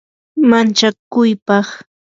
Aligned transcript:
manchakuypaq 0.49 1.69